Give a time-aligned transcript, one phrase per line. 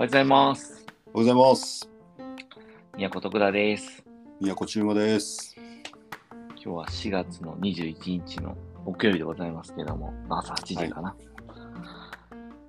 [0.00, 0.86] おはようございます。
[1.12, 1.90] おはようございます。
[2.96, 4.02] 宮古徳田です。
[4.40, 5.54] 宮古中馬です。
[6.54, 8.56] 今日は4月の21日の
[8.86, 11.14] 木曜日でございますけども、朝8時かな。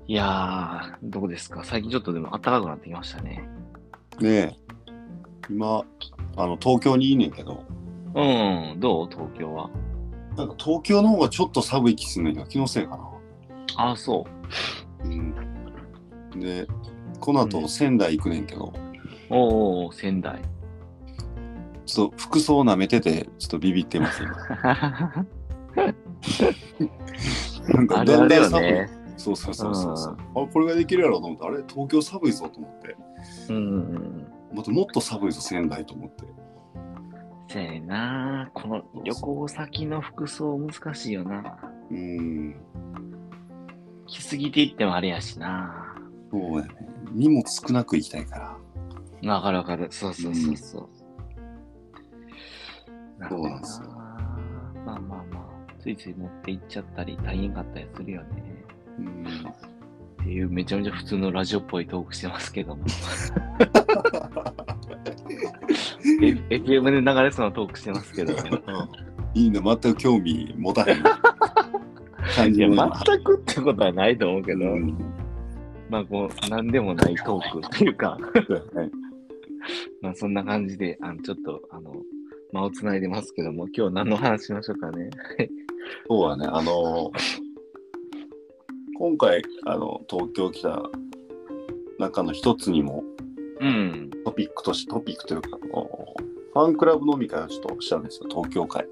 [0.08, 1.64] い、やー、どうですか？
[1.64, 3.48] 最近ちょっとでも暖かくなってきましたね。
[4.20, 4.56] ねえ、
[5.50, 5.86] 今、
[6.36, 7.64] あの、東京にいんねんけど、
[8.14, 9.10] うん、どう？
[9.10, 9.70] 東京は？
[10.36, 13.10] なんか東京の方がちょっと寒い気すんねんけど、気のせいかな。
[13.78, 14.28] ああ、そ
[15.06, 15.08] う。
[15.08, 15.34] うん。
[16.38, 16.68] で、
[17.22, 18.74] この後仙台行くねんけど、
[19.30, 20.42] おー、仙台。
[21.86, 24.32] ちょっと服装舐めてて、ちょっとビビってます、今。
[27.74, 28.72] なんかあれあれよ寒い。
[28.74, 28.90] ね。
[29.18, 30.18] そうそうそうそうそう。
[30.36, 32.96] あ、これができるやろうと思って、あれ、東京寒いぞと思って。
[33.50, 34.28] うんうんうん。
[34.54, 36.24] またもっと寒いぞ、仙台と思って。
[37.50, 41.60] せやなこの旅行先の服装難しいよな。
[41.92, 42.56] うん。
[44.08, 45.96] 着すぎていってもあれやしな
[46.32, 46.91] そうやね。
[47.14, 48.58] 荷物少なく行きたいか
[49.24, 49.32] ら。
[49.34, 49.88] わかるわかる。
[49.92, 50.90] そうそうそうそう。
[53.20, 53.88] なるほどそうなんですよ
[54.84, 58.44] まあまあまあ、ついつい持って行っちゃったり大変かったりするよね。
[58.98, 59.26] うん。
[60.22, 62.84] っていうめちゃめちゃ普通のラジオっぽいトークしてますけども。
[66.50, 68.34] FM で流れそうなトークしてますけど、
[69.34, 71.18] いいの、全く興味持たへん感
[72.54, 75.21] いや、全くってことはないと思うけど、うん
[75.92, 78.18] まあこう、なんでもないトークっていうか、
[80.02, 81.94] まあそんな感じで、あのちょっと、あの、
[82.54, 85.10] 間をつないでますけども、今日何の話しましょうかね。
[86.08, 87.12] そうだね、あの
[88.98, 90.90] 今回、あの、東京来た
[92.00, 93.04] 中の一つにも
[93.60, 94.10] うん。
[94.24, 96.16] トピックとして、トピックというか、あの
[96.54, 98.88] ファンクラブ飲み会をちょっとしたんですよ、東京会。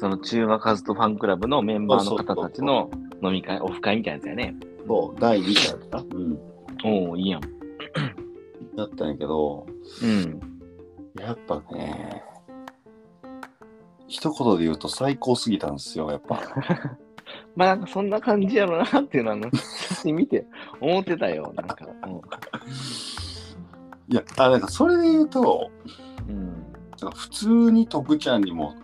[0.00, 2.90] その中和カズとファンクラブのメンバーの方たちの
[3.22, 4.56] 飲み会、オフ会みたいなやつやね。
[4.90, 6.04] そう、第2回かな。
[6.16, 6.38] うん。
[7.06, 7.40] おおいいやん。
[8.76, 9.64] だったんやけど、
[10.02, 10.40] うん。
[11.16, 12.24] やっぱね、
[14.08, 16.42] 一言で言うと最高すぎたんですよ、やっぱ。
[17.54, 20.44] まあなんかそんな感じやろなっていうのは、写真見て
[20.80, 21.52] 思ってたよ。
[21.54, 21.76] なんか。
[24.08, 25.70] いや、あ、なんかそれで言うと、
[26.28, 26.34] うん。
[26.34, 26.52] うん。
[27.00, 28.74] なんか普通に徳ちゃんにも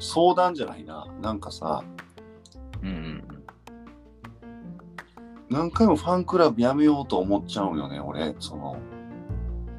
[0.00, 1.06] 相談じゃないな。
[1.22, 1.84] なんかさ、
[2.82, 3.35] うん。
[5.48, 8.34] 何回もファンクラブやめようと思っちゃうよね、俺。
[8.40, 8.76] その、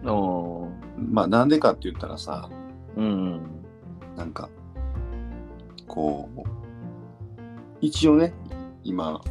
[0.04, 0.10] うん。
[0.10, 0.68] お
[0.98, 3.42] まあなんでかって言ったらさ、ーうん。
[4.16, 4.50] なんか、
[5.88, 6.42] こう、
[7.82, 8.34] 一応ね、
[8.84, 9.22] 今、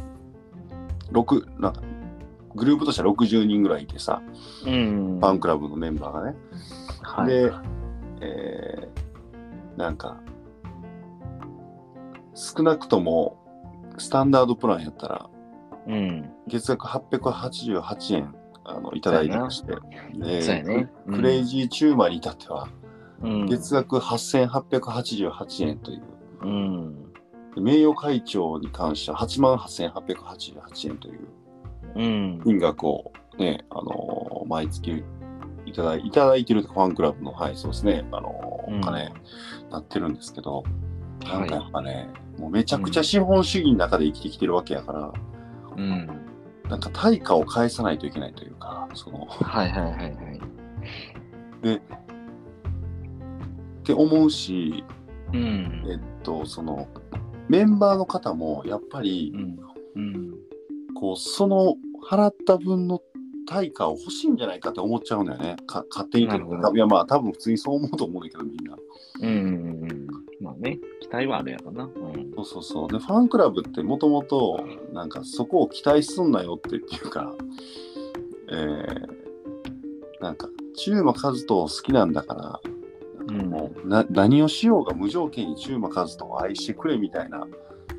[1.11, 1.81] 6、なんか、
[2.55, 4.21] グループとしては60人ぐらいいてさ、
[4.65, 5.19] うん。
[5.19, 6.37] ファンクラブのメンバーがね。
[7.01, 7.27] はい。
[7.27, 7.51] で、
[8.21, 10.17] えー、なんか、
[12.33, 13.37] 少なくとも、
[13.97, 15.29] スタンダードプランやったら、
[15.87, 16.29] うん。
[16.47, 19.73] 月額888円あのいただいてまして、
[20.15, 20.89] でそうやね。
[21.09, 22.67] クレイジーチューマーに至っては、
[23.21, 23.45] うん。
[23.45, 26.03] 月額8888円という、
[26.41, 27.11] うん。
[27.55, 31.27] で名誉会長に関しては8万8888円という
[31.95, 32.41] うん。
[32.43, 35.03] 金額をね、あのー毎月
[35.65, 39.13] いただいいただいてるとファンクラブの、はい、そうですね、あのーうんお金
[39.71, 40.63] なってるんですけど、
[41.25, 45.11] なはいんかやっぱね、もうめちゃくちゃ資本主義の中で生きてきてるわけやから、
[45.77, 46.07] うん。
[46.69, 50.39] なんか対価を返さないといけないというか、その、はいはいはいはい。
[51.75, 51.79] っ
[53.83, 54.83] て思うし、
[55.33, 55.83] うん。
[55.89, 56.87] えっと、その、
[57.47, 59.59] メンバーの方も、やっぱりう、ん。
[59.95, 60.33] うん。
[60.93, 61.75] こう、その、
[62.09, 63.01] 払った分の
[63.47, 65.55] 対価を欲しいんじゃないかって思っちゃうんだよね。
[65.65, 66.71] か勝手にというか。
[66.73, 68.77] いや、まあ、多分普通にそう思うと思うんだけど、みんな。
[69.21, 70.07] うんうんうん。
[70.41, 71.85] まあね、期待はあるやろな。
[71.85, 72.26] うん。
[72.37, 72.87] そうそうそう。
[72.91, 77.33] で、ファンクラブってもともと、なんかそこを期待すんなよってっていうか、
[78.51, 82.61] えー、なんか、中馬和人を好きなんだから、
[83.29, 87.45] うんもうな何をしようが無条件に中馬和人を愛してくれみたいな、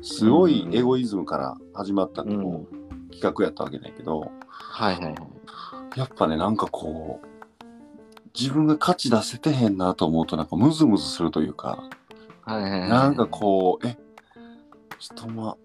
[0.01, 2.79] すごいエゴイズムから始まったこう、うん
[3.11, 5.15] 企画やったわけだけど、はいはいはい。
[5.99, 7.27] やっぱね、なんかこう、
[8.39, 11.83] 自分が価値出せてへんなと思うと、なんかムズムズするというか、
[12.43, 12.89] はいはいはい。
[12.89, 13.97] なんかこう、え、
[14.99, 15.57] ちょっとまあ、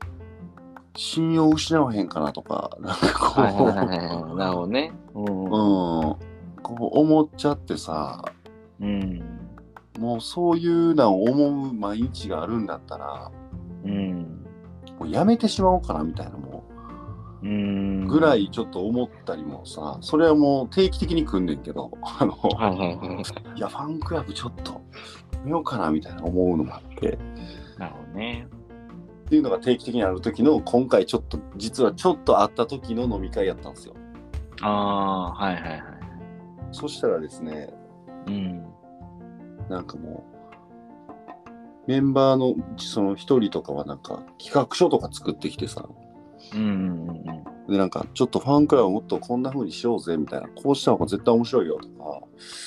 [0.96, 4.36] 信用失わへんかなとか、なんかこう、はいはいはいはい。
[4.36, 4.92] なるほどね。
[5.14, 5.24] うん。
[5.24, 6.16] うん、こ
[6.94, 8.24] う思っちゃってさ、
[8.80, 9.22] うん。
[9.98, 13.32] もうそういうのを思う毎日があるんだったら、
[13.84, 14.46] うん。
[14.98, 16.64] もうやめてしまおうかなみたいなも
[17.42, 18.04] うん。
[18.04, 23.58] うぐらいちょっと思ったりもさ、それはもう定期的に組んでんけど、あの、はいはいはい。
[23.58, 24.80] いや、ファンクラブちょっと
[25.44, 27.18] 見ようかなみたいな思うのもあって、
[27.78, 28.46] なるほどね。
[29.24, 33.94] っていうのが定期的にある時の、今回ちょっと、実はちょっと会った時の飲み会やったんですよ。
[34.60, 35.80] ああ、はいはいはい。
[36.72, 37.72] そしたらですね、
[38.26, 38.64] うん。
[39.70, 40.34] なんかもう、
[41.86, 45.86] メンバーのその一人とかはなんか企画書とか作ってきてさ、
[46.54, 52.20] うんうんうんでなんかちょっとファンクラブもっとこんな風にしようぜみたいな、こうした方が絶対面白いよとか、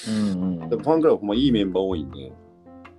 [0.08, 0.62] うん。
[0.64, 2.32] うんファンクラブほんまいいメンバー多いんで、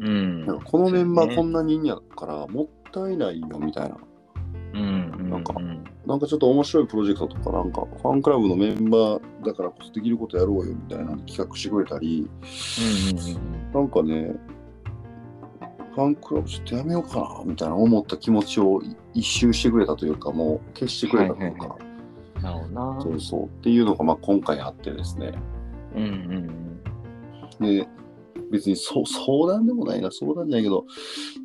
[0.01, 0.47] うん。
[0.47, 3.97] なんかこのメンバーこんんなにいいんやからもったいないよみたいな。
[4.75, 5.31] うんうん。
[5.31, 14.35] なんかうんなんかちょっと面白いプロジェクトとか、なんかファンクラブのメンバーだからこそできることやろうよみたいな企画してくれたり、うんなんかね、
[15.95, 21.89] ファンクラブちょっとやめようかなみたいな思った気持ちをい一周してくれたというか、もう消してくれたというか、はいはい
[22.43, 23.01] なるほどな。
[23.03, 25.33] そうそうっていうのがまあ今回あってですね。
[25.95, 26.81] うんうん
[27.61, 27.89] で、
[28.51, 30.87] 別にそ相談でもないな、相談じゃないけど、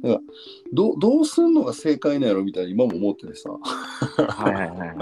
[0.01, 0.21] なんか
[0.71, 3.49] どうどうすんのが正解なんやろみたいな今も思っててさ。
[3.49, 4.25] うん。
[4.25, 4.97] はいはいはいはい。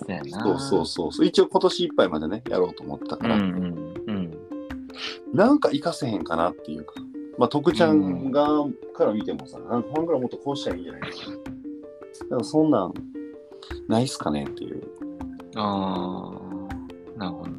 [0.00, 0.42] そうやな。
[0.42, 1.26] そうそうそうそう。
[1.26, 4.38] 一応今年いっぱいまでね、やろうと思ってたから、うんうんうん。
[5.32, 6.94] なんか活かせへんかなっていうか。
[7.38, 8.64] まあ、徳ちゃんが、
[8.94, 11.14] から見てもさ、なんかファンクラブもっとこうしたらいいんじゃないかな。
[11.14, 11.16] だ
[12.30, 12.94] からそんなん、
[13.86, 14.82] ないっすかねっていう。
[15.54, 16.32] あ
[17.16, 17.50] あ、なるほど。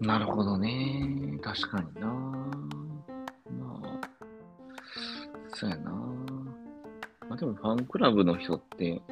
[0.00, 1.38] なるほどね。
[1.42, 2.06] 確かにな。
[2.08, 4.00] まあ、
[5.54, 5.90] そうやな。
[5.90, 9.02] まあでもファンクラブの人って、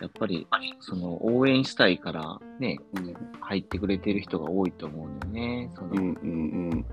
[0.00, 0.46] やっぱり、
[0.80, 5.70] その応援したいからね、うん入ってくれてる人が多いと思うんだよね。
[5.76, 6.84] その、うんうん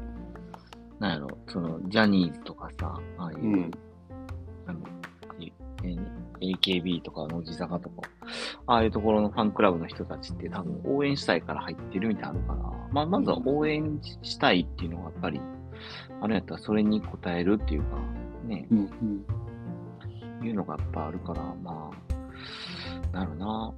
[1.00, 3.54] なんやろ、その、ジャニーズとかさ、ああいう、うん。
[3.54, 3.72] うん
[4.68, 4.80] あの、
[5.42, 5.52] え
[5.84, 8.10] え AKB とか乃木坂とか、
[8.68, 15.42] ああいうところのファンクラブの人たちって多分応援したいから入ってるみたいなのから、まあ、まずは応援したいっていうのがやっぱり、
[16.22, 17.98] あるんやったらそれに応えるっていうか、
[18.46, 18.78] ね、うん
[20.42, 20.46] うん。
[20.46, 21.92] いうのがやっぱあるから、ま
[23.14, 23.74] あ、なるな。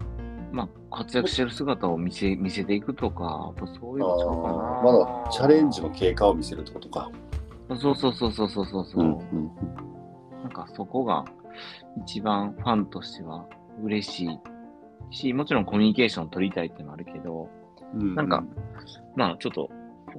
[0.52, 4.82] まあ、活躍してる姿を見せ、見せていくとか、やっぱそういうあのちゃうかな。
[4.82, 7.10] ーまだチャレンジの経過を見せるってことか。
[7.80, 9.04] そうそうそうそうそうそうそう。
[9.04, 9.52] うん
[10.44, 11.24] なんかそこが
[12.06, 13.46] 一番ファンとしては
[13.84, 14.40] 嬉しい
[15.16, 17.50] し、もちろんコミュニケーション取りたいってのもあるけど、
[17.94, 18.16] うん。
[18.16, 18.44] なんか
[19.16, 19.70] まあちょっと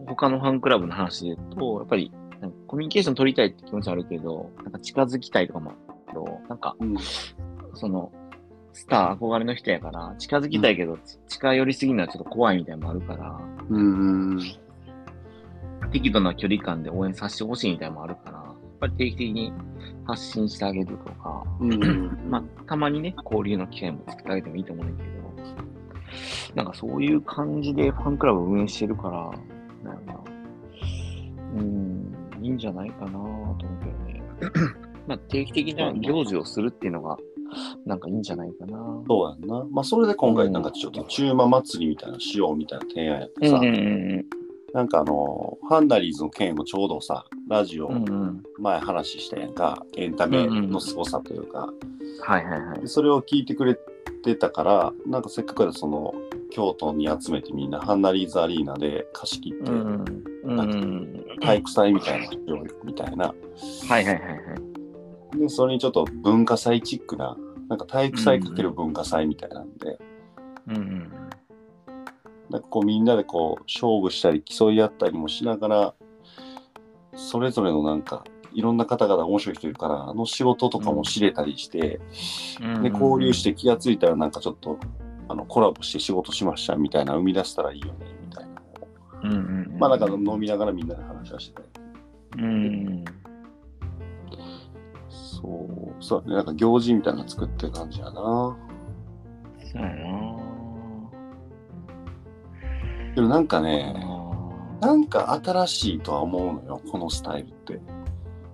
[0.07, 5.79] 他のファンクラブの話で言うと、やっぱりなんかコミュニケーション取りたいって気持ちはあるけど、なんか近づきたいとかもある
[6.09, 6.97] けど、なんかうん、
[7.75, 8.13] その、
[8.73, 10.99] スター憧れの人やから、近づきたいけど、
[11.29, 13.41] 近寄りすぎるのはちょっと怖いみたいなのもあるから、
[13.71, 14.41] うんうん。
[15.93, 18.44] 適度な距離感で応援させてほしいみたいなのもあるから、
[18.85, 19.53] ぱり定期的に
[20.07, 25.15] 発信してあげるとか、うん まあ、たまにね、交流の機会も作ってあげてもいいと思うんだけど、
[26.55, 29.09] なんかそういう感じでファンクラブを運営してるか
[29.83, 30.21] ら、なんか、
[31.57, 34.23] うん、いいんじゃないかなと思うけどね。
[35.07, 37.17] まあ、定期的な行事をするっていうのが、
[37.87, 38.79] なんかいいんじゃないかな。
[39.07, 39.67] そうやんな。
[39.71, 44.44] まあ、それで今回なんかちょっと中馬祭りみたいなのしようみたいな提案やってさ、うんうん
[44.75, 47.89] なんかあの、ハンダリーズの件もちょうどさ、ラジオ。
[48.59, 51.73] 前話したやんか、エンタメの凄さというか、
[52.21, 52.89] はいはいはいで。
[52.89, 53.79] それを聞いてくれ
[54.25, 56.13] てたから、なんかせっかくだその、
[56.51, 61.25] 京都に集めてみんなハンダリーズアリーナで貸し切って、うん。
[61.41, 63.27] 体育祭みたいなのしようよみたいな。
[63.27, 63.35] はい
[63.89, 64.35] はいはいは
[65.37, 65.39] い。
[65.39, 67.37] で、それにちょっと文化祭チックな、
[67.69, 69.99] なんか体育祭かける文化祭みたいなんで、
[70.67, 71.04] うんうん
[72.55, 75.95] なんかこうみんなでこう勝負したり競い合ったりもしながら、
[77.17, 82.01] それぞれのなんか、いろんな方々面白い人いるから、あの仕事とかも知れたりして、
[82.63, 82.83] うん。
[82.85, 84.79] で、交流して気がついたらなんかちょっと、
[85.29, 88.63] あの、コラボして仕事しましたみたいな生み出したらいいよね、みたいな。
[89.25, 89.79] うんうんうん。
[89.81, 91.69] まあなんか飲みながらみんなで話はしてて。
[92.39, 93.05] うんうん。
[95.09, 96.31] そう、そう。
[96.31, 98.13] なんか行事みたいなの作ってる感じやな。
[98.13, 98.57] そ
[99.77, 100.54] うやな
[103.15, 107.81] でもなんかね、あなんか新しいとは思うのよ、このスタイルって。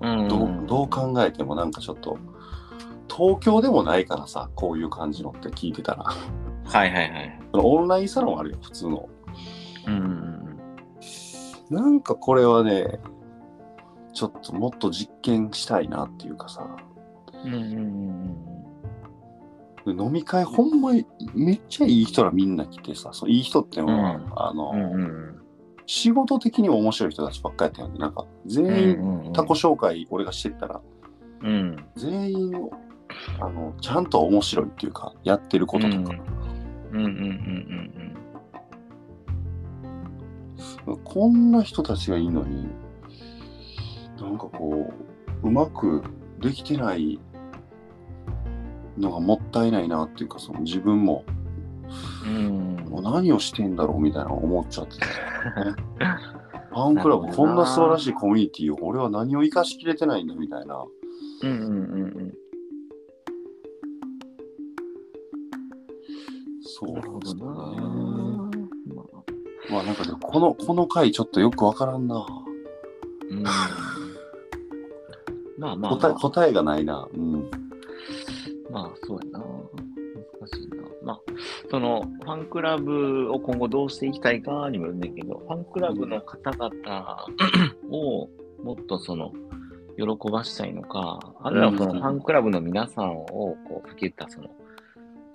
[0.00, 2.18] ーうんどうどう考えてもなんかちょっと、
[3.08, 6.04] 東京でもないからさ、こういう感じのって聞いてたら。
[6.04, 7.40] はいはいはい。
[7.52, 9.08] オンラインサロンあるよ、普通の。
[9.86, 10.40] うんうん
[11.70, 12.98] なんかこれはね、
[14.12, 16.66] ちょっともっと実験したいなっていうかさ、
[17.44, 17.54] うん。
[17.54, 18.36] うんうん
[19.92, 24.80] 飲み会ほんまにめっちゃいい人らみんな来てさ、そういい人っていうのは、うんあの、うん。
[24.80, 25.36] うんうん
[25.92, 27.98] 仕事的にも面白い人たちばっかりやったよね。
[27.98, 29.32] なんか全員、うん。
[29.32, 30.80] タコ紹介俺がしてったら、
[31.42, 31.84] うん。
[31.96, 32.70] 全員
[33.40, 36.14] あのちゃんと面白いっていうかやってることとか、
[36.92, 37.10] うんうんうんう
[40.92, 42.68] んこんな人たちがいいのに
[44.18, 44.92] なんかこ
[45.42, 46.02] ううまく
[46.40, 47.20] できてない
[48.98, 51.24] のがもったいないなっていうか、その自分も、
[52.26, 52.76] うん。
[52.88, 55.74] もう何をしてんだろうみたいな思っちゃってた、ね。
[56.70, 60.84] ファンクラブ、こんな素晴らしいコミュニティを俺は何を生かしきれてないんだみたいな。
[61.42, 62.34] うんうんうんうん。
[66.62, 67.44] そうなんですよね。
[67.44, 69.10] まあ
[69.72, 72.26] まあなんかでもこの、この回ちょっとよくわからんな。
[73.30, 73.42] うん。
[75.58, 77.08] まあまあ、答えまあ、答えがないな。
[77.12, 77.50] うん。
[78.70, 79.38] まあ、そうやな。
[79.38, 80.82] 難しいな。
[81.02, 81.20] まあ、
[81.70, 87.26] その、ファンクラブを今後どうしていきたいかにもよるんだけど、ファンクラブの方々
[87.90, 88.28] を
[88.62, 89.32] もっとその、
[89.96, 94.48] 喜ばしたいのか、あるいはそのうんファンクラブの皆さんをこう、吹きったその、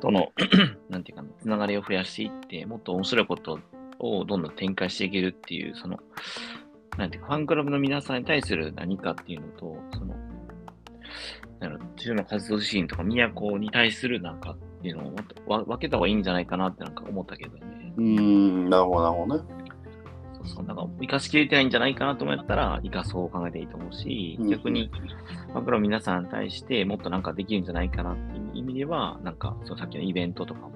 [0.02, 0.32] との、
[0.90, 3.60] なんていうかな、つながりを増やしていって、もっと面白いこと
[4.00, 6.00] をどんどん展開していけるっていう、その、
[6.98, 10.16] なんていうか、ファンクラブの皆さんに対する何かっていうのと、その、
[11.60, 17.94] なんだろう自分の活動自身とか、都に対するなんかっていうのを分けた方がいいんじゃないかなってなんか思ったけどね。
[17.98, 19.44] うーん、なるほど、なるほどね。
[20.36, 24.92] そうそう、なんか生かしきれてないんじゃないかなと思ったら、生かそう考えていいと思うし、うん逆に、
[25.48, 30.72] ファンクラブの皆さんに対してもっとなんかできるんじゃないかなっていう意味では、なんか、そのさっきのイベントとかも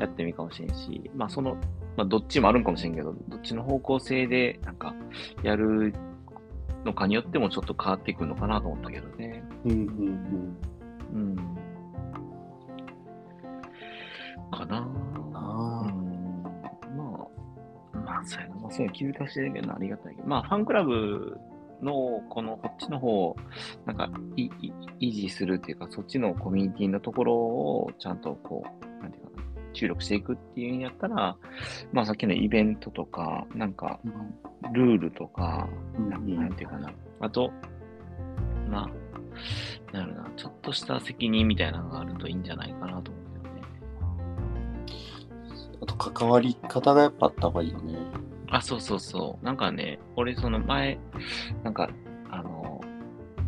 [0.00, 1.56] やってもいいかもしれんし、まあその、
[1.96, 4.94] まあどっちもあるんかもしれんけど、どっちの方向性でなんか
[5.42, 5.94] やる
[6.84, 9.42] のかによってもちょっと変わってくるのかなと思ったけどね。
[9.64, 10.56] うん、うん、
[11.12, 11.36] うん。
[14.50, 14.84] かなうん。
[14.84, 16.42] うあん。
[16.96, 17.28] ま
[17.94, 18.56] あ、まあ、そうやな。
[18.56, 20.28] まあ、そういうの気づかせてるけどな、ありがたいけど。
[20.28, 21.38] まあ、ファンクラブ
[21.82, 23.36] の、この、こっちの方、
[23.86, 31.36] なんかい、い維持するっていうか、そっちのコミュニティのところを、ちゃんとこう、なんていうかな、注力していくっていうんやったら、
[31.92, 34.00] まあ、さっきのイベントとか、なんか、
[34.44, 34.49] あ。
[34.72, 36.90] ルールとか、うんなんていうかな。
[37.20, 37.52] あと、
[38.68, 38.88] ま
[39.92, 43.62] あ、なるな、ちょっとした責任みたいなのがあるといいんじゃないかなと思うけどね。
[45.82, 47.98] あと、関わり方がやっぱあった方がいいよね。
[48.50, 49.44] あ、そうそうそう。
[49.44, 50.98] なんかね、俺その前、
[51.62, 51.88] なんか、
[52.30, 52.80] あの、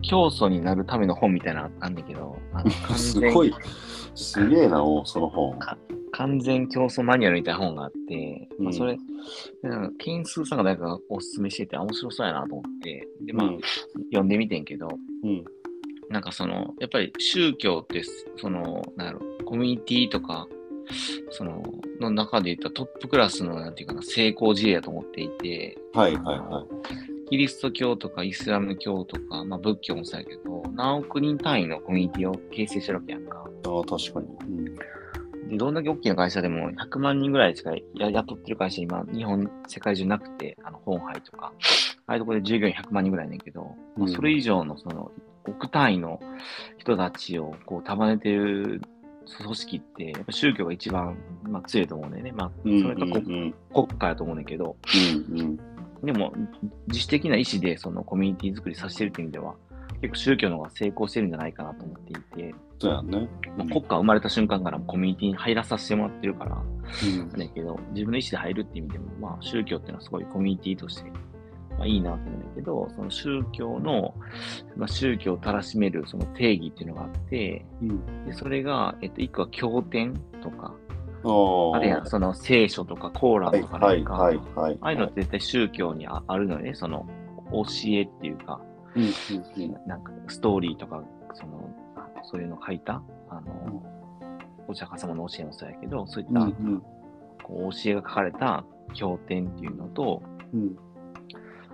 [0.02, 3.54] 教祖になるための本みたいなのあんだけど、あの すごい、
[4.14, 5.56] すげえな、おその本。
[6.12, 8.98] 完全競争マニュアルみたいな本があって、まあ、うんそれ、
[9.62, 13.60] なんか、金数さんが誰かがおすすめしてて面白そうやなと思って、で、まあ、うん
[14.10, 14.88] 読んでみてんけど、
[15.24, 15.44] うん。
[16.10, 18.02] なんかその、やっぱり宗教って、
[18.36, 20.46] その、なんやろ、コミュニティとか、
[21.30, 21.62] その、
[22.00, 27.28] の中で言ったトップクラスの、なんていうかな、成功事例だと思っていて、はいはいはい。
[27.30, 33.38] キリスト教とかイスラム教とか、まあ仏教もそうやけど、何億人単位のコミュニティを形成してるわけやんか。
[33.38, 34.26] ああ、確かに。
[34.26, 34.74] うん。
[35.52, 41.52] で、どんだけ大きな会社でも100万人ぐらいしかや雇ってる会社今、日本、世界中なくて、あの、本杯とか、
[42.06, 45.12] ああいうところで従業員100万人ぐらいねんけど、まあそれ以上のその、
[45.44, 46.20] 億単位の
[46.78, 48.80] 人たちをこう束ねてる
[49.42, 52.32] 組織って、やっぱ宗教が一番、まあ、強いと思うんだよね。
[52.32, 54.76] まあ、そうんれか国,、うん国家やと思うんだけど、
[55.34, 55.56] うんうん。
[56.06, 56.32] でも、
[56.88, 59.54] 自主的な意思でそのコミュニティ作りさせてるっていう意味では、
[60.02, 63.28] 結構宗教の方が成功してるんじゃないかなと思っていて、そうやんね。
[63.56, 71.10] まあ、国家生まれた瞬間からコミュニティに入らさせてもらってるから、うんだけど、自分の意思で入るって意味でも、まあ、宗教っていうのはすごいコミュニティとして、
[71.78, 74.14] まあ、いいなと思うんだけど、その宗教の、
[74.76, 78.26] まあ、宗教をたらしめるその定義っていうのがあって、うん。
[78.26, 80.74] でそれが、えっと、一個は経典とか、
[81.24, 84.16] あるいはその聖書とかコーランはいとか。
[84.56, 87.06] ああいうのって絶対宗教にああるのよね、その
[87.52, 88.60] 教えっていうか、
[88.96, 89.10] うんうん
[89.62, 89.88] うん。
[89.88, 91.02] なんかストーリーとか、
[91.34, 93.82] その、あそういうの書いた、あの、
[94.68, 96.82] お釈迦様の教えもそうやけど、そういった、うんうん
[97.44, 100.22] こう教えが書かれた経典っていうのと、
[100.54, 100.76] うん。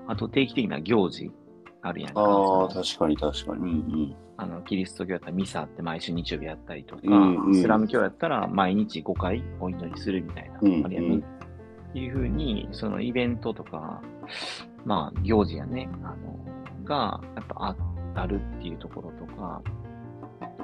[0.07, 1.31] あと定期的な行事
[1.83, 2.23] あるやんか。
[2.23, 3.63] あ確かに確かに。
[3.63, 14.01] うんあのキリスト教やったらミサって毎週日曜日やったりとか、うんうんイスラム教やったら毎日5回お祈りするみたいな、うんあるやん、うんっていうふうに、そのイベントとか、
[14.85, 16.58] まあ行事やね、あの、
[16.89, 17.77] が、やっぱあ
[18.15, 19.63] あるっていうところとか、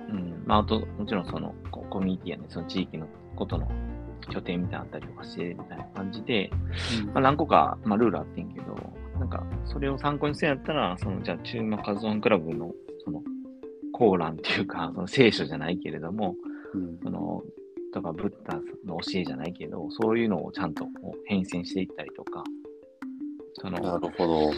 [0.08, 3.68] うん、まああと、もちろんそのココミュニティやね、その地域のことの
[4.30, 6.50] 拠点みたいなのあったりとかして、みたいな感じで、
[7.02, 7.06] うん。
[7.08, 8.76] まあ、何個か、まあ、ルールあってんけど、
[9.18, 12.72] なんか、それを参考にするんやったら、その、じゃあ、中馬カズワンクラブの、
[13.04, 13.22] その、
[13.92, 16.34] コーランっていうか、その聖書じゃないけれども、
[16.74, 17.42] うんその、
[17.92, 18.54] とか、ブッダ
[18.84, 20.86] の教えじゃないけど、そういうのをちゃんと
[21.26, 22.42] 変遷していったりとか、
[23.54, 24.50] そなの、るほど。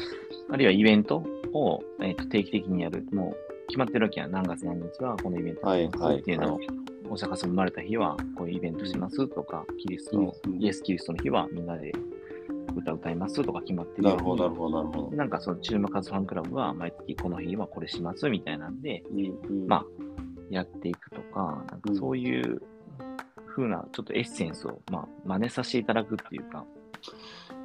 [0.51, 1.23] あるいはイベント
[1.53, 3.07] を、えーと定期的にやる。
[3.13, 4.31] もう、決まってるわけやん。
[4.31, 6.61] 何月何日はこのイベントっていうのを、
[7.11, 11.93] お釈迦様生まれた日はこういうイベントしますとか、キリストの、うんイエス・キリストの日はみんなで
[12.77, 15.17] 歌歌いますとか決まってるなるほど、なるほど、なるほど。
[15.17, 19.85] なんかその注目カズファンクラブは毎月この日はこれしますみたいなんで、うんうんまあ
[20.51, 22.63] やっていくとか、なんかそういう
[23.49, 26.65] 風な、ちょっとエッセンスを、まあ、真似させていただくっていうか、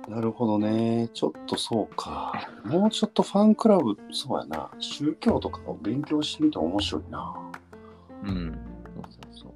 [0.08, 1.10] なるほどね。
[1.14, 2.34] ちょっとそうか。
[2.66, 4.70] もうちょっとファンクラブ、そうやな。
[4.80, 7.34] 宗教とかを勉強してみて面白いな。
[8.24, 8.60] うん。
[8.96, 9.54] そうそうそう。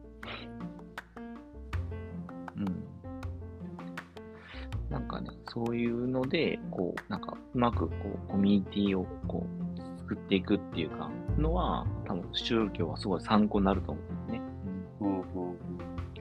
[2.57, 2.83] うん。
[4.89, 9.45] なんかね、そういうので、こう、なんか、うまく、こう、コミュニティを、こ
[9.77, 14.44] う、作っていくっていうか、のは、多分、宗教はすごい参考になると思うんですね。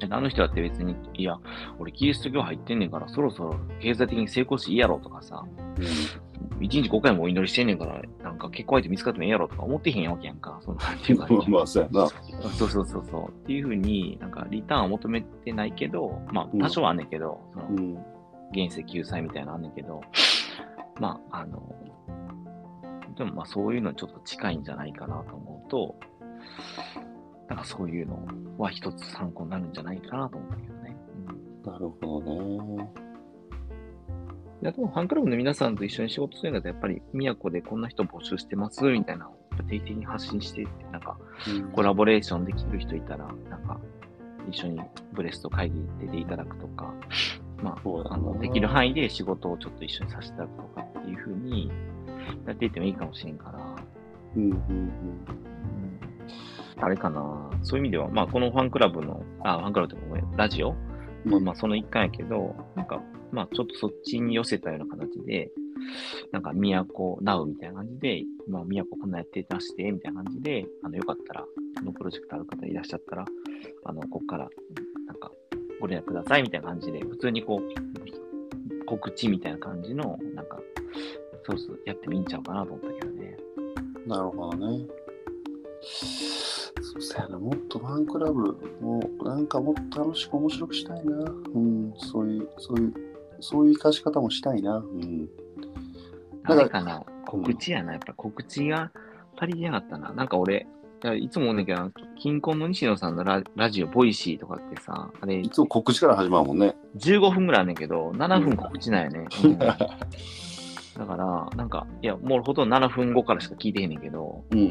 [0.06, 0.18] うんうんうん。
[0.18, 1.38] あの人だって別に、いや、
[1.78, 5.44] 俺キリスト教入ってんねんから、そろそろ経済的に成功していいやろとかさ、
[6.60, 10.58] 一日5回もお祈りしてんねんから、なんか結婚相手見つかってもいいやろとか思ってへんわけやんか。
[10.62, 11.52] その、なんていうか、うん。
[11.52, 12.06] まあ、そうやな。
[12.08, 13.28] そうそうそうそう。
[13.28, 17.98] っていうふうに、なんかリターンを求めてないけど、まあ多少はあんねんけど、そのうん。
[18.52, 20.00] 現世救済みたいなのあんねんけど、
[21.00, 21.74] まあ、あの、
[23.16, 25.96] でもまあそういうのにちょっと近いんじゃないかなと思うと、
[27.48, 28.26] なんかそういうの
[28.58, 30.96] は一つ参考になるんじゃないかなと思ったけどね。
[31.64, 31.72] うん。
[31.72, 32.90] なるほどね。
[34.62, 39.34] であと、ファンクラブの皆さんと一緒に仕事するんだと、やっぱり、宮古でこんな人募集してます、みたいなのを
[39.68, 41.72] 定期的に発信していって、なんか、うん。
[41.72, 43.78] コラボレーションできる人いたら、なんか、
[44.50, 44.80] 一緒に
[45.12, 46.94] ブレスト会議出ていただくとか、
[47.62, 51.70] まあ、あのできる範囲で仕事をちょっと一緒にさせていただくとかっていうふうに
[52.46, 53.58] やっていってもいいかもしれんから、
[54.36, 54.50] うんうん。
[54.50, 55.83] うん
[56.76, 60.74] あれかな、そういう意味では、まあ、このファンクラブの、あ、ファンクラブってごめん、ラジオ？
[61.26, 61.44] うん。
[61.44, 63.00] まあ、その一環やけど、なんか、
[63.32, 65.50] まあ、ちょっとそっちに寄せたような形で、
[66.32, 71.48] なんか、都ナウみたいな感じで、まあ、都こんなやってまして、みたいな感じで、あの、よかったら、こ
[71.84, 73.24] のプロジェクトある方いらっしゃったら、
[73.84, 74.48] あの、ここから、
[75.06, 75.30] なんか、
[75.80, 80.58] ご連絡ください、みたいな感じで、普通にこう、告知みたいな感じの、なんか、
[81.46, 83.36] そうそう、やってもいいんちゃうかなと思ったけどね。
[84.06, 84.86] なるほどね。
[86.94, 91.16] そうそやな、もっとファンクラブをなんかもっと楽しく面白くしたいな。
[91.16, 92.94] うん、そういう、そういう、
[93.40, 94.76] そういう生かし方もしたいな。
[94.76, 95.28] うん。
[96.44, 98.92] あれかな、告知やな、やっぱ告知が
[99.36, 100.12] 足りてなかったな。
[100.12, 100.66] なんか俺、
[101.02, 106.76] いやいつも思うんだけど、キンコンの西野さんのララジオ、 Voicy とかってさ、あれい、つも告知から始まるもんね。
[106.96, 109.26] 15分ぐらいあんねんけど、7分告知なんやね。
[109.44, 109.58] うん
[110.98, 114.62] だから、なんか、いや、もうほとんど7分後からしか聞いてへんねんけど、うんう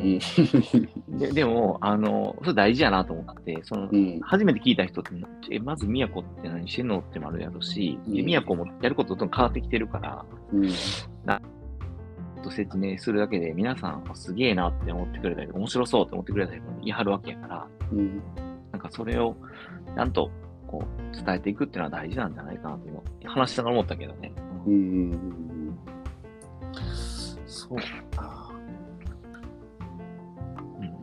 [1.16, 1.18] ん。
[1.18, 4.20] ででも、あの、それ大事やなと思って、その、うん。
[4.22, 5.12] 初めて聞いた人って、
[5.52, 10.70] え、まず宮古って何してんのってもあるやろし、でうん宮古もやることどんどん変わってきてるから、うん。
[12.44, 18.22] と説明するだけで皆さんあすげえなって思ってくれたり、面白そうって思ってくれたりも言い張るわけやから、うん。
[18.72, 19.36] なんかそれを
[19.96, 20.30] ちゃんと
[20.68, 24.34] こう伝えていくっていうのは大事なんじゃないかなと今話しながら思ったけどね。
[24.68, 25.53] うんうんうん。
[27.54, 27.78] そう
[28.18, 28.52] か。
[30.80, 30.94] うん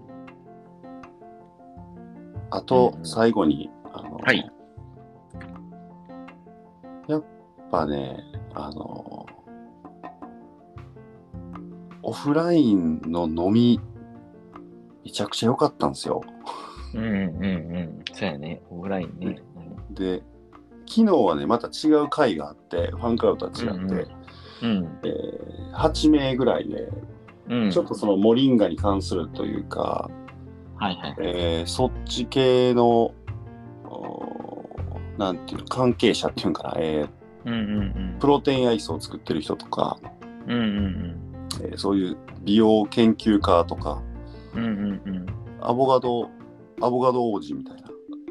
[2.51, 4.51] あとう、ん最後に、あの、はい
[7.07, 7.25] やっ
[7.71, 8.19] ぱね、
[8.55, 9.27] あの、
[12.03, 13.81] オフラインの飲み、
[15.05, 16.23] めちゃくちゃ良かったんですよ。
[16.95, 17.49] うんうんう
[18.01, 18.05] ん。
[18.13, 18.61] そうやね。
[18.71, 19.41] オフラインね。
[19.91, 20.23] で、
[20.89, 24.20] 昨日はね、また違う会があって、ファンクラブとは違って、うんうん
[24.63, 24.99] うん。
[25.05, 26.89] えー8名ぐらいで、
[27.49, 27.71] うん。
[27.71, 30.11] ちょっとそのモリンガに関するというか、
[30.77, 31.15] はいはい。
[31.21, 33.15] えーそっち系の、
[35.19, 37.09] なんていうの、関係者っていうんかな、えー
[37.47, 37.57] うんう
[38.17, 39.99] んプロテインアイスを作ってる人とか、
[40.47, 40.53] うん。
[40.53, 41.17] うんうん
[41.63, 44.03] えーそういう美容研究家とか、
[44.55, 44.65] うん。
[44.65, 45.27] うんうんうん。
[45.61, 46.29] アボガド、
[46.83, 47.83] アボガド王子みたいな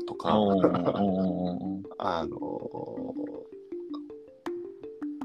[0.08, 0.30] とか、
[2.00, 3.09] あのー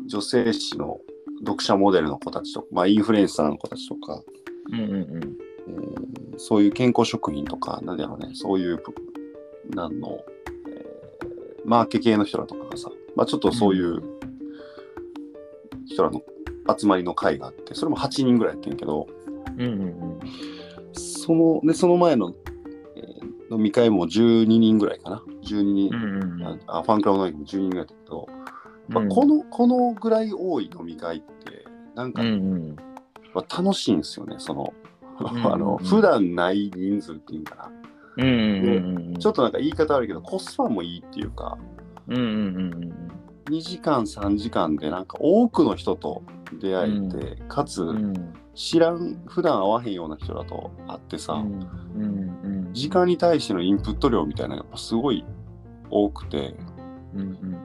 [0.06, 1.00] 女性誌の
[1.40, 4.22] 読者モデルの子たちとか、まあ、インフルエンサーの子たちとか、
[4.72, 5.36] うんうんうん。
[5.68, 6.04] えー
[6.36, 8.82] そういう健康食品とか、なんだろうね、そういう、
[9.70, 10.18] なんの、
[10.68, 14.02] えーマーケ系の人らとかがさ、まあちょっとそういう
[15.86, 16.20] 人らの
[16.76, 19.06] 集まりの会があって、それも8人ぐらいやってんけど、
[19.56, 20.20] うんうんうん。
[20.92, 22.34] その、で、その前の、
[22.96, 25.22] えー飲み会も12人ぐらいかな。
[25.42, 26.60] 12人、うんうんうん。
[26.66, 28.28] あファンクラブの時も12人ぐらいだったけど、
[28.88, 32.76] まあうんこの、このぐらい多い飲み会って、なんか、うんうん。
[33.34, 37.70] まあ楽しいんですよね、その、んうん あの、普段ない人数っていうんかな。
[38.16, 39.14] うんうんうんうん。
[39.14, 41.58] ちょっとなんか言い方悪いけど、コスパもいいっていうか、
[42.08, 42.30] うんうんうんう
[42.86, 42.94] ん
[43.50, 46.22] 2時間、3時間でなんか多くの人と
[46.60, 47.00] 出会え
[47.36, 48.04] て、かつうん。
[48.06, 52.72] うん知らん、普段会わへんような人らと会ってさ、うんうんうん。
[52.72, 55.24] 時間に対してのインプット量みたいなのがやっぱすごい
[55.90, 56.54] 多くて、
[57.14, 57.63] うんうん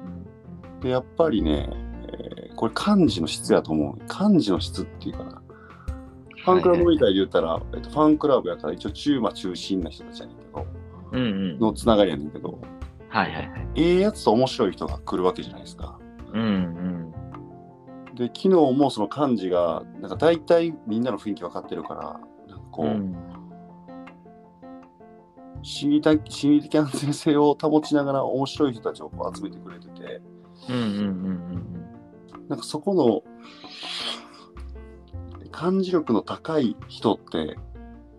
[0.82, 1.70] で、やっぱりね、
[2.08, 4.02] えーこれ漢字の質やと思う。
[4.10, 5.42] 漢字の質っていうかな。
[6.44, 10.68] ファンクラブ飲み会で言ったら、えっと、ファンクラブやから一応中馬中心な人たちやねんけど、
[11.14, 11.60] うんうん。
[11.60, 12.60] のつながりやねんけど、
[13.08, 13.68] はいはいはい。
[13.78, 15.98] ええやつと面白い人が来るわけじゃないですか。
[16.34, 16.46] うんう
[18.12, 18.16] ん。
[18.16, 23.16] で、昨日もその幹事が、なんか大体みんなの雰囲気分かってるから、なんかこう、うん
[25.62, 30.22] 心理的心理的安全性を保ちながら面白い人たちを集めてくれてて、
[32.48, 33.24] なんかそこの
[35.52, 37.58] 感じ力の高い人って、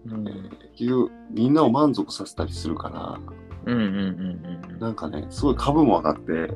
[0.06, 0.28] うんうん。
[0.28, 3.20] えーいうみんなを満足させたりするから、
[3.66, 4.78] うんうんうんうんうん。
[4.78, 6.54] なんかね、すごい株も上がって、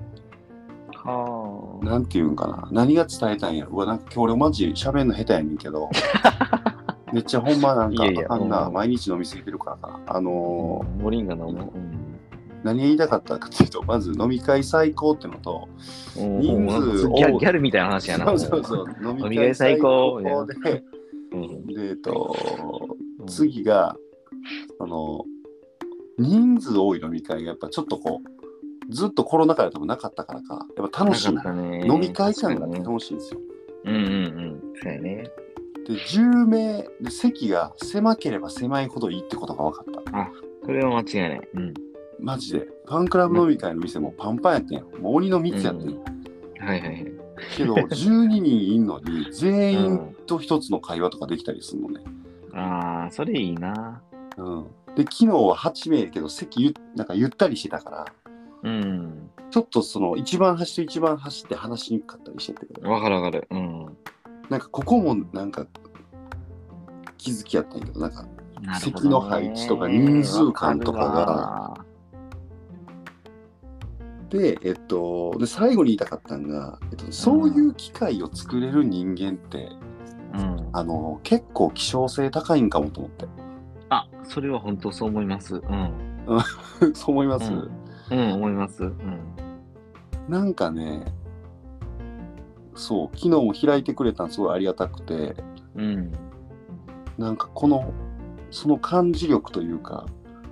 [0.94, 1.84] はあ。
[1.84, 3.72] なんていうんかな、何が伝えたんやろ。
[3.72, 5.90] うわ、なんか今日俺マジ喋んの下手やねんけど、
[7.12, 10.00] めっちゃほんまなんかあかんな、うん毎日飲みすぎてるからな。
[10.06, 11.34] あのーモリンガ。
[11.34, 12.03] うん
[12.64, 15.68] 何が言いたかったかっていうと、まず飲み会最高ってのと、
[16.16, 18.24] うん人数なんかギャギャルみたいな話やな。
[18.24, 20.82] そうそうそう、飲み会最高で、
[21.32, 21.66] うん。
[21.66, 23.26] で、えっと、うん。
[23.26, 23.96] 次が、
[24.80, 25.24] あの、
[26.18, 33.40] 人数多い飲み会がやっぱちょっとこう、ずっとコロナ禍で多分なかったからか、やっぱ楽しい飲み会感が楽しいんですよ。
[33.84, 34.60] うんうんうん。
[34.82, 35.24] そうやね。
[35.86, 40.30] で、10名で席が狭ければ狭いほどいいってことが分かった。
[40.64, 41.48] それは間違いない。
[41.54, 41.74] うん。
[42.24, 42.60] マジで。
[42.86, 44.90] ファンクラブ飲み会の店もパンパンやってんよ。
[45.00, 46.02] もう鬼の密やってんよ。
[46.58, 47.12] はいはいはい。
[47.56, 52.00] けど、12人いんのに、 全員と一つの会話とかできたりするのね。
[52.54, 54.00] ああ、それいいな。
[54.38, 54.64] うん。
[54.94, 58.06] で、昨日は8名やけど、席ゆなんかゆったりしてたから、
[58.62, 59.30] うん。
[59.50, 63.46] ちょっとその一番端と一番端って話しにくかったりしてて、わかるわかる。
[63.50, 63.96] うん。
[64.48, 65.66] なんかここもなんか
[67.18, 68.24] 気づきやったんやけど、なんか
[68.80, 71.73] 席の配置とか人数感とかがわ
[74.34, 79.68] で、えっと、で最後に言いたかったのが、えっと、そういう機会を作れる人間って、
[80.34, 80.68] うん。
[80.72, 83.26] あの結構希少性高いんかもと思って。
[83.90, 85.54] あ、それは本当そう思います。
[85.54, 85.92] うん。
[86.94, 87.70] そう思います、うん
[88.10, 88.82] うん、思います。
[88.82, 88.92] うん。
[90.28, 91.04] なんかね、
[92.74, 95.36] そう、昨日も開いてくれたのすごいありがたくて、
[95.76, 96.10] うん。
[97.18, 97.92] なんかこの、
[98.50, 100.06] その感じ力というか、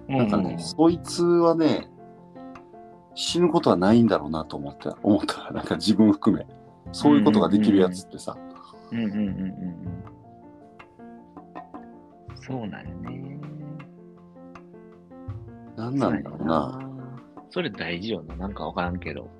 [0.08, 1.88] なんかね、うそいつはね、
[3.14, 5.50] 死ぬことはないんだろうなと思った、思った。
[5.54, 6.46] なんか自分含め。
[6.92, 8.36] そういうことができるやつってさ、
[8.92, 10.04] んうんうんうんうん。
[12.34, 13.40] そうなんよね。
[15.76, 16.78] なんなんだろうな。
[17.50, 18.36] それ大事よな。
[18.36, 19.30] なんかわからんけど。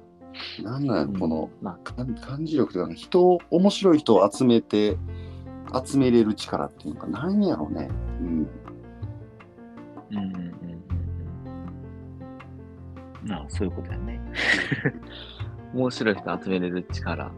[0.62, 4.96] なんなんこのうん、ま感感じ力というか、人を、面白い人を集めて、
[5.84, 7.88] 集めれる力っていうのか、なんやろうね。
[8.20, 8.48] うん。
[10.14, 10.41] あ、うん
[13.24, 13.42] うんうんうんうん。
[13.42, 14.20] なあ、そういうことやね。
[15.74, 17.32] 面白い人集めれる力。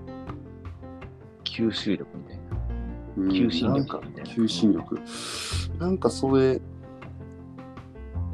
[1.44, 2.42] 吸収力みたいな。
[3.16, 4.98] うん求心力なんかみたいな求心力。
[5.78, 6.60] なんかそれ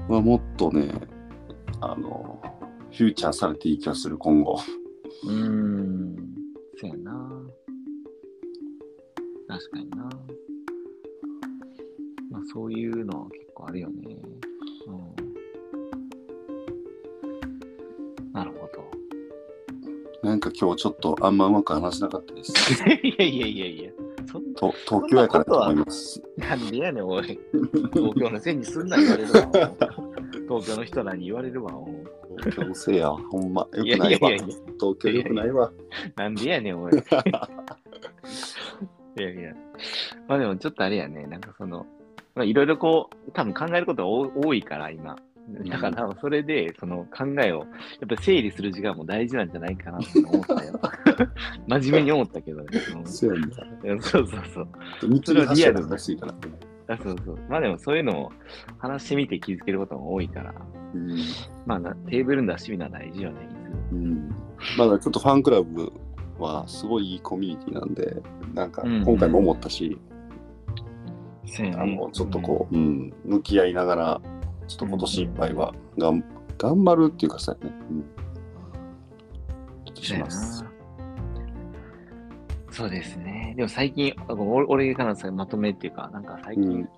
[0.08, 0.90] はもっとね、
[1.80, 2.40] あの、
[2.90, 4.58] フューチャーされていい気がする、今後。
[5.24, 6.16] うーん。
[6.76, 7.42] そうやな。
[9.48, 10.08] 確かにな。
[12.30, 14.16] まあそういうのは結構あるよね。
[14.86, 15.19] うん。
[20.30, 22.52] なんか今日ちょっとあんまうまく話せなかったです。
[22.84, 23.90] いやいやいやいや。
[24.54, 26.22] と東京やからと思います。
[26.36, 27.24] なんでやねん、おい。
[27.92, 29.40] 東京のせいにすんな言われるわ。
[30.48, 31.72] 東京の人らに言われるわ。
[32.38, 33.66] 東京のせいや、ほんま。
[33.72, 34.36] よくないわいやいや。
[34.36, 34.46] いや。
[34.78, 35.72] 東京よくないわ。
[36.14, 36.92] なんでやねん、おい。
[36.92, 36.96] い
[39.20, 39.52] やいや。
[40.28, 41.86] まあでもちょっとあれやね、なんかその、
[42.36, 45.16] まあいろいろこう、多分考えることが多多いから、今。
[45.68, 50.80] だから、それで、その考えを、やっぱり整理する時間も大事なんじゃないかなって思ったよ。
[51.66, 52.66] 真面目に思ったけどね。
[52.96, 54.00] うんそうやね。
[54.00, 54.68] そうそうそう。
[55.08, 56.34] 見切り発車が安いから。
[56.88, 57.38] あそうそう。
[57.48, 58.32] まあでもそういうのを
[58.78, 60.54] 話してみて気づけることも多いから、
[60.94, 61.16] うん。
[61.66, 63.40] まあなテーブルに出してみるのは大事よね、
[63.92, 64.34] いうん。
[64.76, 65.92] まだちょっとファンクラブ
[66.38, 68.16] はすごいいいコミュニティなんで、
[68.54, 69.98] なんかうん今回も思ったし、
[71.46, 71.56] つ。
[71.56, 74.20] そうやあのちょっとこう、うん、向き合いながら、
[74.70, 76.24] ちょっと今年いっぱいはがん
[76.56, 78.02] 頑張るっていうかさ、ね、うん。
[79.84, 80.64] ちょっとします。
[82.70, 83.54] そうですね。
[83.56, 86.88] でも最近、あご俺俺からのさまとめっていうか、なんか最近、うん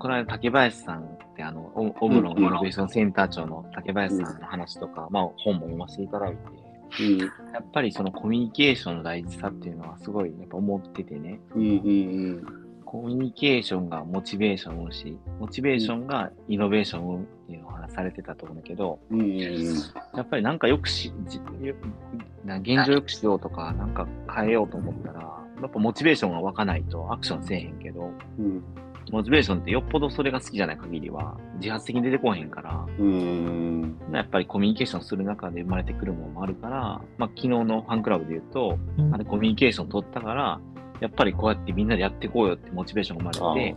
[0.00, 7.18] この間竹林さんってあの、オオムロンイノベーションセンター長の竹林さんの話とか、まあ本も読ませていただいて、うん。
[7.18, 7.26] や
[7.60, 12.61] っぱりそのコミュニケーションの大事さっていうのはすごいやっぱ思っててね、うんうん
[12.92, 19.20] コミュニケーションがモチベーションを生むし、モチベーションがイノベーションを生むっていうのを話されてたと思うんだけど、うん。
[19.20, 19.76] うんうん
[20.14, 21.10] やっぱりなんかよくし、
[22.44, 28.62] な現状よくしようとか、なんか変えようと思ったら、やっぱモチベーションが湧かないとアクションせえへんけど、うん。
[29.10, 33.96] モチベーションってよっぽどそれが好きじゃない限りは自発的に出てこへんから、うーん。
[34.12, 38.78] やっぱりコミュニケーションする中で生まれてくるものもあるから、まあ昨日のファンクラブで言うと、
[39.12, 40.60] あれコミュニケーション取ったから、
[41.02, 43.76] やっぱりこうやってみんなでやっていこうよってモチベーションがあ生まれて。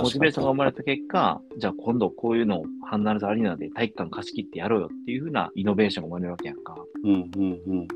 [0.00, 6.74] モチベーションが生まれた結果、じゃあ今度こういうのをハンナルズアリーナで体育館貸し切ってやろうよっていう風なイノベーションが生まれるわけやんか。
[7.04, 7.86] うんうんうん。
[7.86, 7.94] だ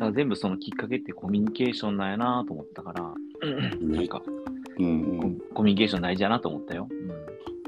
[0.00, 3.02] から全部そのきっかけってコミュニケーションなんやなと思ったから、
[3.80, 4.22] なんか
[4.78, 5.38] うんうん。
[5.38, 6.88] ココミュニケーション大事やなと思ったよ。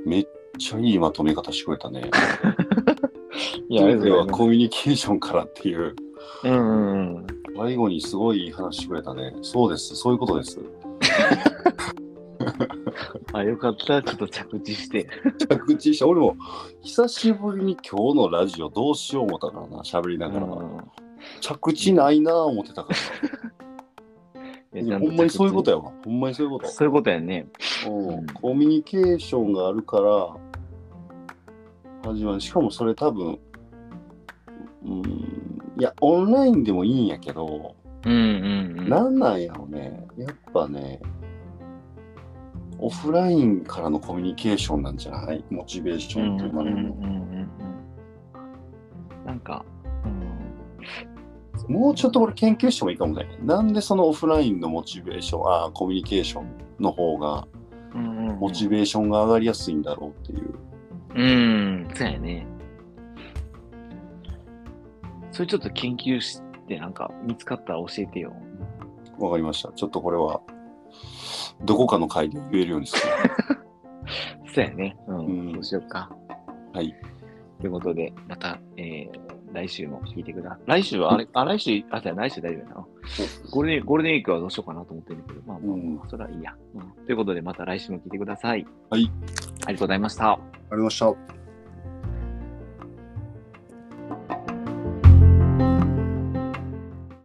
[0.05, 0.27] めっ
[0.59, 2.11] ちゃいいまとめ方してくれたね。
[3.71, 5.97] いや、ありがとう全てはコミュニケーションからっていう。
[6.45, 7.27] うんうんうん。
[7.57, 9.35] 最後にすごい話してくれたね。
[9.43, 9.97] そうです。
[9.97, 10.61] そういうことです。
[13.33, 14.03] あ、よかった。
[14.03, 15.09] ちょっと着地して。
[15.39, 16.07] 着地した。
[16.07, 16.37] 俺も
[16.83, 19.79] 久しぶりに今日のラジオどうしよう思ったからな。
[19.83, 20.47] 喋りながら。
[21.41, 22.93] 着地ないなぁ思ってたか
[24.75, 24.81] ら。
[24.87, 25.79] いやほんまにそういうことや。
[25.79, 25.93] やわ。
[26.05, 26.69] ほんまにそういうこと。
[26.69, 27.49] そういうことやね。
[27.89, 30.37] うんコミュニケーションがあるから
[32.05, 32.41] 始まる。
[32.41, 33.39] しかもそれ多分、
[34.85, 38.89] うん、いや、オンラインでもいいんやけど、うんうんうん。
[38.89, 40.07] なんなんやろね。
[40.17, 41.01] やっぱね、
[42.79, 45.45] オフラインからのコミュニケーションなんじゃない？
[45.51, 46.83] モチベーションって生まれるの。
[46.83, 47.49] うんうんうんうん
[49.27, 49.65] なんか、
[51.67, 53.27] うん、もうちょっと俺研究してもいいかもね。
[53.43, 56.47] なんでそのオフラインのモチベーション、あーコミュニケーション
[56.79, 57.49] の方が、
[58.39, 60.55] モチベーションが上がりやすいんだろうっていう。
[61.17, 62.47] うん、そうやね。
[65.37, 68.33] それちょっと研究して、なんか見つかったら教えてよ。
[69.19, 69.71] わかりました。
[69.73, 70.41] ちょっとこれは、
[71.63, 73.03] どこかの回で言えるようにする。
[74.55, 74.97] そうやね。
[75.07, 76.11] うん、うんそうしようか。
[76.73, 76.95] はい。
[77.61, 80.59] ということで、また、えー、来週も聞いてください。
[80.65, 82.87] 来週は、あれ、あ、来週、あ、じゃあ来週大丈夫やな。
[83.51, 87.05] ゴールデン、ゴールデンウィークはどうしようかなと思ってるんだけど、まあまあ、うんそれはいいや、うん。
[87.05, 88.67] ということで、また来週も聞いてください。
[88.89, 89.03] はい。
[89.03, 89.11] あり
[89.61, 90.33] がとうございました。
[90.33, 90.39] あ
[90.73, 91.46] りました。